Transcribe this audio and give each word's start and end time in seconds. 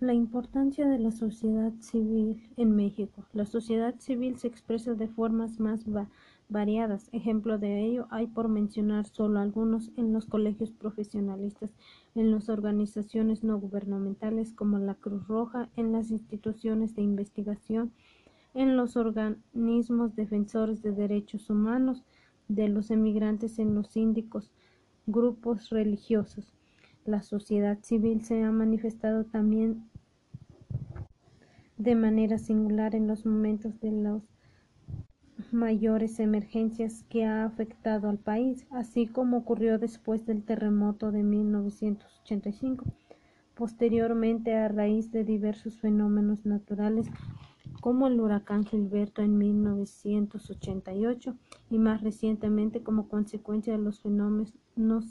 La 0.00 0.14
importancia 0.14 0.86
de 0.86 1.00
la 1.00 1.10
sociedad 1.10 1.72
civil 1.80 2.48
en 2.56 2.76
México. 2.76 3.24
La 3.32 3.46
sociedad 3.46 3.96
civil 3.98 4.38
se 4.38 4.46
expresa 4.46 4.94
de 4.94 5.08
formas 5.08 5.58
más 5.58 5.86
variadas. 6.48 7.08
Ejemplo 7.10 7.58
de 7.58 7.84
ello 7.84 8.06
hay 8.12 8.28
por 8.28 8.46
mencionar 8.48 9.06
solo 9.06 9.40
algunos 9.40 9.90
en 9.96 10.12
los 10.12 10.26
colegios 10.26 10.70
profesionalistas, 10.70 11.74
en 12.14 12.30
las 12.30 12.48
organizaciones 12.48 13.42
no 13.42 13.58
gubernamentales 13.58 14.52
como 14.52 14.78
la 14.78 14.94
Cruz 14.94 15.26
Roja, 15.26 15.68
en 15.74 15.90
las 15.90 16.12
instituciones 16.12 16.94
de 16.94 17.02
investigación, 17.02 17.90
en 18.54 18.76
los 18.76 18.96
organismos 18.96 20.14
defensores 20.14 20.80
de 20.80 20.92
derechos 20.92 21.50
humanos, 21.50 22.04
de 22.46 22.68
los 22.68 22.92
emigrantes 22.92 23.58
en 23.58 23.74
los 23.74 23.88
síndicos, 23.88 24.52
grupos 25.08 25.70
religiosos. 25.70 26.57
La 27.08 27.22
sociedad 27.22 27.78
civil 27.80 28.22
se 28.22 28.42
ha 28.44 28.52
manifestado 28.52 29.24
también 29.24 29.88
de 31.78 31.94
manera 31.94 32.36
singular 32.36 32.94
en 32.94 33.06
los 33.06 33.24
momentos 33.24 33.80
de 33.80 33.92
las 33.92 34.20
mayores 35.50 36.20
emergencias 36.20 37.04
que 37.08 37.24
ha 37.24 37.46
afectado 37.46 38.10
al 38.10 38.18
país, 38.18 38.66
así 38.70 39.06
como 39.06 39.38
ocurrió 39.38 39.78
después 39.78 40.26
del 40.26 40.44
terremoto 40.44 41.10
de 41.10 41.22
1985, 41.22 42.84
posteriormente 43.54 44.54
a 44.54 44.68
raíz 44.68 45.10
de 45.10 45.24
diversos 45.24 45.78
fenómenos 45.80 46.44
naturales 46.44 47.06
como 47.80 48.06
el 48.06 48.20
huracán 48.20 48.64
Gilberto 48.64 49.22
en 49.22 49.38
1988 49.38 51.36
y 51.70 51.78
más 51.78 52.02
recientemente 52.02 52.82
como 52.82 53.08
consecuencia 53.08 53.72
de 53.72 53.82
los 53.82 54.00
fenómenos 54.00 54.54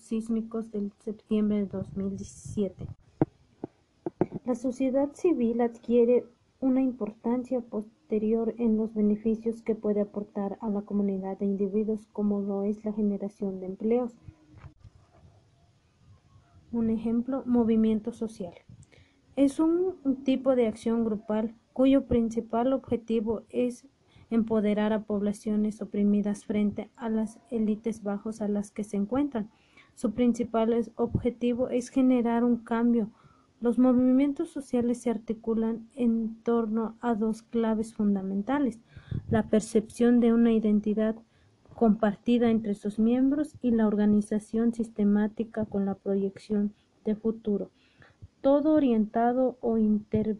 sísmicos 0.00 0.70
del 0.70 0.92
septiembre 0.98 1.58
de 1.58 1.66
2017. 1.66 2.86
La 4.44 4.54
sociedad 4.54 5.12
civil 5.12 5.60
adquiere 5.60 6.24
una 6.60 6.80
importancia 6.80 7.60
posterior 7.60 8.54
en 8.58 8.76
los 8.76 8.94
beneficios 8.94 9.62
que 9.62 9.74
puede 9.74 10.00
aportar 10.00 10.58
a 10.60 10.68
la 10.68 10.82
comunidad 10.82 11.38
de 11.38 11.46
individuos 11.46 12.06
como 12.12 12.40
lo 12.40 12.62
es 12.62 12.84
la 12.84 12.92
generación 12.92 13.60
de 13.60 13.66
empleos. 13.66 14.16
Un 16.72 16.90
ejemplo, 16.90 17.42
movimiento 17.46 18.12
social. 18.12 18.54
Es 19.34 19.60
un 19.60 19.96
tipo 20.24 20.56
de 20.56 20.66
acción 20.66 21.04
grupal 21.04 21.54
cuyo 21.76 22.06
principal 22.06 22.72
objetivo 22.72 23.42
es 23.50 23.86
empoderar 24.30 24.94
a 24.94 25.02
poblaciones 25.02 25.82
oprimidas 25.82 26.46
frente 26.46 26.88
a 26.96 27.10
las 27.10 27.38
élites 27.50 28.02
bajos 28.02 28.40
a 28.40 28.48
las 28.48 28.70
que 28.70 28.82
se 28.82 28.96
encuentran. 28.96 29.50
Su 29.94 30.12
principal 30.12 30.74
objetivo 30.94 31.68
es 31.68 31.90
generar 31.90 32.44
un 32.44 32.56
cambio. 32.56 33.10
Los 33.60 33.78
movimientos 33.78 34.48
sociales 34.48 35.02
se 35.02 35.10
articulan 35.10 35.86
en 35.94 36.42
torno 36.44 36.96
a 37.02 37.14
dos 37.14 37.42
claves 37.42 37.92
fundamentales, 37.92 38.80
la 39.28 39.50
percepción 39.50 40.18
de 40.18 40.32
una 40.32 40.54
identidad 40.54 41.16
compartida 41.74 42.48
entre 42.48 42.72
sus 42.72 42.98
miembros 42.98 43.54
y 43.60 43.72
la 43.72 43.86
organización 43.86 44.72
sistemática 44.72 45.66
con 45.66 45.84
la 45.84 45.94
proyección 45.94 46.72
de 47.04 47.16
futuro, 47.16 47.70
todo 48.40 48.72
orientado 48.72 49.58
o 49.60 49.76
inter 49.76 50.38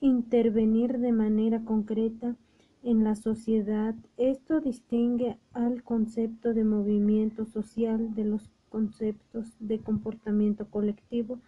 intervenir 0.00 0.98
de 0.98 1.12
manera 1.12 1.64
concreta 1.64 2.36
en 2.82 3.04
la 3.04 3.14
sociedad. 3.14 3.94
Esto 4.16 4.60
distingue 4.60 5.38
al 5.52 5.82
concepto 5.82 6.54
de 6.54 6.64
movimiento 6.64 7.44
social 7.44 8.14
de 8.14 8.24
los 8.24 8.50
conceptos 8.70 9.56
de 9.58 9.80
comportamiento 9.80 10.70
colectivo 10.70 11.38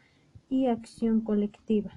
y 0.48 0.66
acción 0.66 1.22
colectiva. 1.22 1.92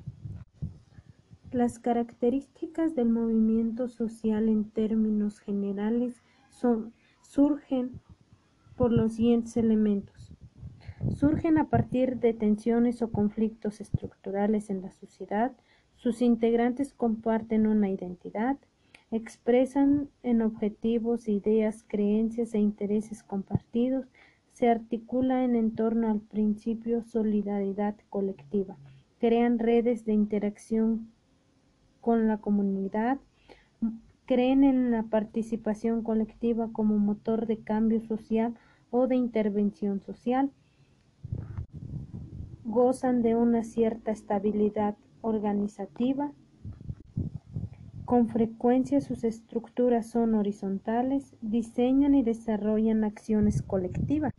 Las 1.51 1.79
características 1.79 2.95
del 2.95 3.09
movimiento 3.09 3.87
social 3.87 4.49
en 4.49 4.69
términos 4.69 5.39
generales 5.39 6.21
son, 6.49 6.93
surgen 7.21 7.99
por 8.75 8.91
los 8.91 9.13
siguientes 9.13 9.57
elementos. 9.57 10.33
Surgen 11.09 11.57
a 11.57 11.69
partir 11.69 12.19
de 12.19 12.33
tensiones 12.33 13.01
o 13.01 13.11
conflictos 13.11 13.79
estructurales 13.79 14.69
en 14.69 14.81
la 14.81 14.91
sociedad, 14.91 15.53
sus 16.05 16.21
integrantes 16.21 16.93
comparten 16.93 17.65
una 17.65 17.89
identidad, 17.89 18.57
expresan 19.09 20.07
en 20.21 20.43
objetivos, 20.43 21.27
ideas, 21.27 21.83
creencias 21.87 22.53
e 22.53 22.59
intereses 22.59 23.23
compartidos, 23.23 24.05
se 24.51 24.69
articulan 24.69 25.55
en 25.55 25.73
torno 25.73 26.11
al 26.11 26.19
principio 26.19 27.01
solidaridad 27.01 27.95
colectiva, 28.11 28.77
crean 29.19 29.57
redes 29.57 30.05
de 30.05 30.13
interacción 30.13 31.09
con 32.01 32.27
la 32.27 32.37
comunidad, 32.37 33.17
creen 34.27 34.63
en 34.63 34.91
la 34.91 35.01
participación 35.01 36.03
colectiva 36.03 36.69
como 36.71 36.99
motor 36.99 37.47
de 37.47 37.57
cambio 37.57 37.99
social 38.01 38.53
o 38.91 39.07
de 39.07 39.15
intervención 39.15 40.01
social, 40.01 40.51
gozan 42.63 43.23
de 43.23 43.35
una 43.35 43.63
cierta 43.63 44.11
estabilidad 44.11 44.95
organizativa. 45.25 46.31
Con 48.05 48.27
frecuencia 48.29 49.01
sus 49.01 49.23
estructuras 49.23 50.07
son 50.09 50.35
horizontales, 50.35 51.35
diseñan 51.41 52.13
y 52.13 52.21
desarrollan 52.21 53.03
acciones 53.03 53.63
colectivas. 53.63 54.31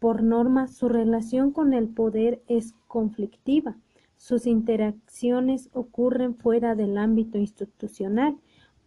Por 0.00 0.22
norma, 0.22 0.66
su 0.66 0.88
relación 0.88 1.52
con 1.52 1.72
el 1.72 1.88
poder 1.88 2.42
es 2.48 2.74
conflictiva. 2.88 3.76
Sus 4.16 4.46
interacciones 4.46 5.70
ocurren 5.72 6.34
fuera 6.34 6.74
del 6.74 6.98
ámbito 6.98 7.38
institucional. 7.38 8.36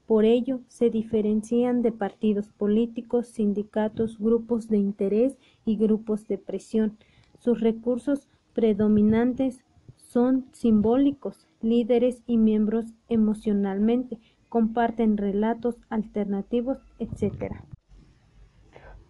Por 0.06 0.26
ello, 0.26 0.60
se 0.68 0.90
diferencian 0.90 1.82
de 1.82 1.92
partidos 1.92 2.50
políticos, 2.50 3.28
sindicatos, 3.28 4.20
grupos 4.20 4.68
de 4.68 4.78
interés 4.78 5.38
y 5.66 5.78
grupos 5.78 6.28
de 6.28 6.38
presión. 6.38 6.98
Sus 7.38 7.62
recursos 7.62 8.28
predominantes 8.54 9.64
son 10.10 10.48
simbólicos, 10.54 11.48
líderes 11.62 12.24
y 12.26 12.38
miembros 12.38 12.96
emocionalmente, 13.10 14.20
comparten 14.50 15.18
relatos 15.18 15.76
alternativos, 15.90 16.80
etc. 16.98 17.54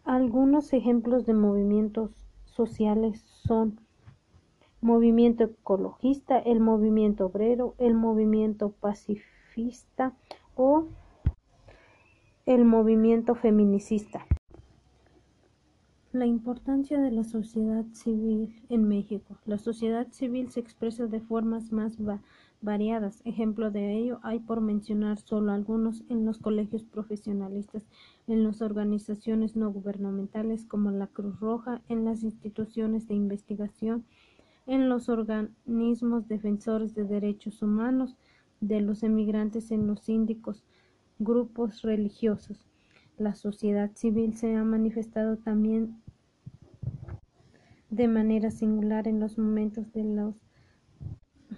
Algunos 0.04 0.74
ejemplos 0.74 1.26
de 1.26 1.34
movimientos 1.34 2.12
sociales 2.44 3.22
son 3.46 3.80
movimiento 4.82 5.46
ecologista, 5.46 6.38
el 6.38 6.60
movimiento 6.60 7.28
obrero, 7.28 7.76
el 7.78 7.94
movimiento 7.94 8.72
pacifista 8.72 10.18
o 10.56 10.88
el 12.46 12.66
movimiento 12.66 13.36
feminicista. 13.36 14.26
La 16.12 16.25
importancia 16.25 17.00
de 17.00 17.12
la 17.12 17.24
sociedad 17.24 17.86
civil 17.92 18.64
en 18.70 18.88
México. 18.88 19.38
La 19.46 19.59
sociedad 19.59 20.08
civil 20.09 20.50
se 20.50 20.59
expresa 20.59 21.06
de 21.06 21.20
formas 21.20 21.72
más 21.72 21.97
variadas. 22.62 23.22
Ejemplo 23.25 23.70
de 23.70 23.96
ello 23.96 24.19
hay 24.24 24.40
por 24.40 24.59
mencionar 24.59 25.19
solo 25.19 25.52
algunos 25.52 26.03
en 26.09 26.25
los 26.25 26.40
colegios 26.40 26.84
profesionalistas, 26.84 27.86
en 28.25 28.44
las 28.44 28.64
organizaciones 28.64 29.56
no 29.56 29.72
gubernamentales 29.72 30.66
como 30.66 30.90
la 30.90 31.06
Cruz 31.06 31.40
Roja, 31.40 31.84
en 31.90 32.06
las 32.06 32.24
instituciones 32.24 33.08
de 33.08 33.14
investigación, 33.14 34.03
en 34.66 34.90
los 34.90 35.09
organismos 35.09 36.28
defensores 36.28 36.96
de 36.96 37.03
derechos 37.03 37.62
humanos, 37.62 38.18
de 38.62 38.81
los 38.81 39.03
emigrantes 39.03 39.69
en 39.69 39.86
los 39.86 40.00
síndicos, 40.00 40.64
grupos 41.19 41.84
religiosos. 41.84 42.69
La 43.19 43.35
sociedad 43.35 43.91
civil 43.96 44.38
se 44.38 44.56
ha 44.56 44.63
manifestado 44.63 45.35
también 45.35 46.02
de 47.90 48.07
manera 48.07 48.50
singular 48.50 49.09
en 49.09 49.19
los 49.19 49.38
momentos 49.38 49.92
de 49.92 50.06
las 50.06 50.36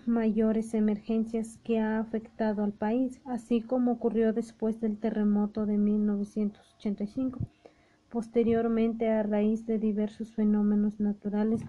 mayores 0.07 0.73
emergencias 0.73 1.59
que 1.63 1.79
ha 1.79 1.99
afectado 1.99 2.63
al 2.63 2.73
país, 2.73 3.21
así 3.25 3.61
como 3.61 3.91
ocurrió 3.91 4.33
después 4.33 4.81
del 4.81 4.97
terremoto 4.97 5.67
de 5.67 5.77
1985, 5.77 7.37
posteriormente 8.09 9.09
a 9.09 9.21
raíz 9.21 9.67
de 9.67 9.77
diversos 9.77 10.33
fenómenos 10.33 10.99
naturales 10.99 11.61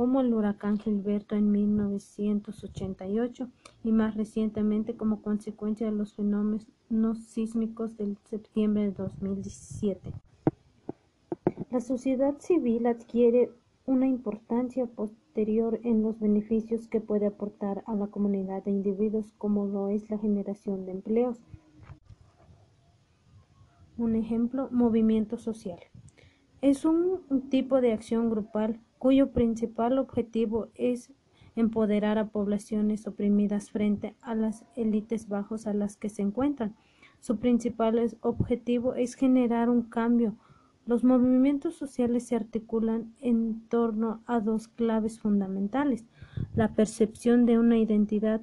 como 0.00 0.22
el 0.22 0.32
huracán 0.32 0.78
Gilberto 0.78 1.36
en 1.36 1.52
1988 1.52 3.50
y 3.84 3.92
más 3.92 4.16
recientemente 4.16 4.96
como 4.96 5.20
consecuencia 5.20 5.90
de 5.90 5.92
los 5.92 6.14
fenómenos 6.14 7.18
sísmicos 7.18 7.98
del 7.98 8.16
septiembre 8.24 8.84
de 8.84 8.92
2017. 8.92 10.14
La 11.70 11.82
sociedad 11.82 12.34
civil 12.38 12.86
adquiere 12.86 13.50
una 13.84 14.06
importancia 14.06 14.86
posterior 14.86 15.78
en 15.84 16.00
los 16.00 16.18
beneficios 16.18 16.88
que 16.88 17.02
puede 17.02 17.26
aportar 17.26 17.84
a 17.86 17.94
la 17.94 18.06
comunidad 18.06 18.64
de 18.64 18.70
individuos 18.70 19.34
como 19.36 19.66
lo 19.66 19.90
es 19.90 20.08
la 20.08 20.16
generación 20.16 20.86
de 20.86 20.92
empleos. 20.92 21.42
Un 23.98 24.16
ejemplo, 24.16 24.70
movimiento 24.70 25.36
social. 25.36 25.78
Es 26.62 26.84
un 26.84 27.22
tipo 27.48 27.80
de 27.80 27.94
acción 27.94 28.28
grupal 28.28 28.80
cuyo 28.98 29.32
principal 29.32 29.96
objetivo 29.98 30.68
es 30.74 31.10
empoderar 31.56 32.18
a 32.18 32.28
poblaciones 32.28 33.06
oprimidas 33.06 33.70
frente 33.70 34.14
a 34.20 34.34
las 34.34 34.66
élites 34.76 35.26
bajos 35.26 35.66
a 35.66 35.72
las 35.72 35.96
que 35.96 36.10
se 36.10 36.20
encuentran. 36.20 36.76
Su 37.20 37.38
principal 37.38 38.14
objetivo 38.20 38.94
es 38.94 39.14
generar 39.14 39.70
un 39.70 39.84
cambio. 39.84 40.36
Los 40.84 41.02
movimientos 41.02 41.76
sociales 41.76 42.26
se 42.26 42.36
articulan 42.36 43.14
en 43.22 43.66
torno 43.70 44.20
a 44.26 44.40
dos 44.40 44.68
claves 44.68 45.18
fundamentales, 45.18 46.04
la 46.54 46.74
percepción 46.74 47.46
de 47.46 47.58
una 47.58 47.78
identidad 47.78 48.42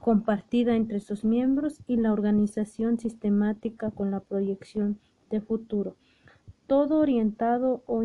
compartida 0.00 0.76
entre 0.76 1.00
sus 1.00 1.26
miembros 1.26 1.82
y 1.86 1.96
la 1.96 2.14
organización 2.14 2.98
sistemática 2.98 3.90
con 3.90 4.10
la 4.10 4.20
proyección 4.20 4.98
de 5.28 5.42
futuro 5.42 5.96
todo 6.70 7.00
orientado 7.00 7.82
o 7.86 8.04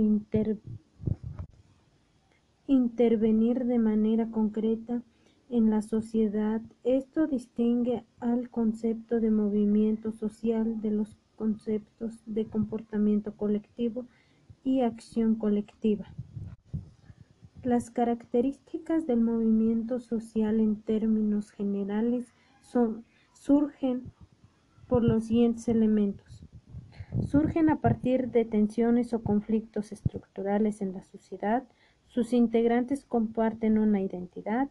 intervenir 2.65 3.65
de 3.65 3.77
manera 3.77 4.31
concreta 4.31 5.03
en 5.51 5.69
la 5.69 5.83
sociedad. 5.83 6.63
Esto 6.83 7.27
distingue 7.27 8.03
al 8.19 8.49
concepto 8.49 9.19
de 9.19 9.29
movimiento 9.29 10.11
social 10.11 10.81
de 10.81 10.89
los 10.89 11.15
conceptos 11.35 12.23
de 12.25 12.45
comportamiento 12.47 13.37
colectivo 13.37 14.07
y 14.63 14.81
acción 14.81 15.35
colectiva. 15.35 16.07
Las 17.61 17.91
características 17.91 19.05
del 19.05 19.21
movimiento 19.21 19.99
social 19.99 20.59
en 20.59 20.81
términos 20.81 21.51
generales 21.51 22.33
son, 22.61 23.05
surgen 23.31 24.11
por 24.87 25.03
los 25.03 25.25
siguientes 25.25 25.67
elementos 25.67 26.34
surgen 27.35 27.69
a 27.69 27.81
partir 27.81 28.29
de 28.31 28.45
tensiones 28.45 29.13
o 29.13 29.21
conflictos 29.21 29.91
estructurales 29.91 30.79
en 30.81 30.93
la 30.93 31.03
sociedad, 31.03 31.63
sus 32.07 32.31
integrantes 32.31 33.03
comparten 33.03 33.77
una 33.77 33.99
identidad, 33.99 34.69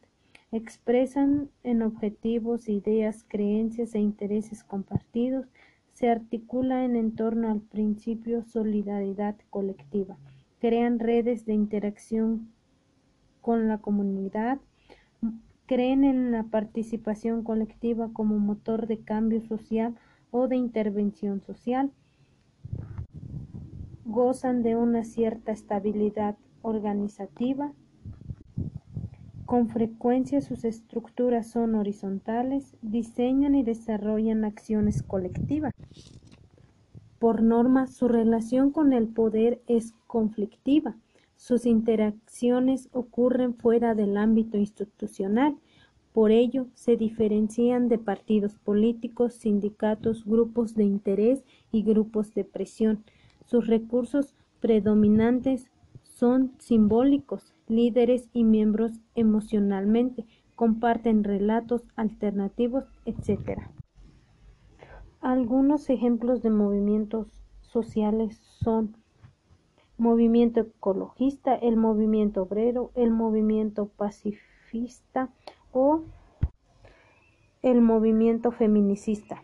expresan 0.51 1.51
en 1.63 1.83
objetivos, 1.83 2.71
ideas, 2.71 3.23
creencias 3.29 3.95
e 3.95 3.99
intereses 3.99 4.65
compartidos, 4.65 5.47
se 5.93 6.09
articulan 6.09 6.97
en 6.97 7.15
torno 7.15 7.51
al 7.51 7.61
principio 7.61 8.43
solidaridad 8.45 9.37
colectiva, 9.51 10.17
crean 10.59 11.01
redes 11.01 11.45
de 11.45 11.53
interacción 11.53 12.49
con 13.43 13.69
la 13.69 13.77
comunidad, 13.77 14.59
creen 15.67 16.03
en 16.03 16.33
la 16.33 16.45
participación 16.45 17.45
colectiva 17.45 18.09
como 18.15 18.39
motor 18.39 18.87
de 18.87 19.01
cambio 19.01 19.43
social 19.43 19.95
o 20.31 20.49
de 20.49 20.57
intervención 20.57 21.43
social, 21.43 21.93
gozan 24.15 24.63
de 24.63 24.77
una 24.77 25.05
cierta 25.05 25.51
estabilidad 25.51 26.37
organizativa. 26.63 27.73
Con 29.45 29.69
frecuencia 29.69 30.41
sus 30.41 30.65
estructuras 30.65 31.51
son 31.51 31.75
horizontales, 31.75 32.77
diseñan 32.81 33.57
y 33.57 33.65
desarrollan 33.65 34.45
acciones 34.45 35.03
colectivas. 35.03 35.75
Por 37.19 37.43
norma, 37.43 37.87
su 37.89 38.07
relación 38.07 38.71
con 38.71 38.93
el 38.93 39.09
poder 39.09 39.61
es 39.67 39.93
conflictiva. 40.07 40.97
Sus 41.37 41.67
interacciones 41.67 42.89
ocurren 42.93 43.55
fuera 43.55 43.95
del 43.95 44.17
ámbito 44.17 44.57
institucional. 44.57 45.57
Por 46.13 46.31
ello, 46.31 46.69
se 46.75 46.97
diferencian 46.97 47.89
de 47.89 47.99
partidos 47.99 48.55
políticos, 48.55 49.35
sindicatos, 49.35 50.25
grupos 50.25 50.75
de 50.75 50.85
interés 50.85 51.45
y 51.73 51.83
grupos 51.83 52.33
de 52.35 52.45
presión. 52.45 53.05
Sus 53.45 53.67
recursos 53.67 54.35
predominantes 54.61 55.71
son 56.03 56.53
simbólicos, 56.59 57.55
líderes 57.69 58.29
y 58.33 58.45
miembros 58.45 58.93
emocionalmente, 59.15 60.25
comparten 60.55 61.25
relatos 61.25 61.83
alternativos, 61.97 62.85
etc. 63.05 63.61
Algunos 65.21 65.91
ejemplos 65.91 66.43
de 66.43 66.51
movimientos 66.51 67.43
sociales 67.61 68.37
son 68.61 68.97
movimiento 69.97 70.61
ecologista, 70.61 71.55
el 71.55 71.77
movimiento 71.77 72.43
obrero, 72.43 72.91
el 72.95 73.11
movimiento 73.11 73.87
pacifista 73.87 75.31
o 75.73 76.03
el 77.63 77.81
movimiento 77.81 78.51
feminicista. 78.51 79.43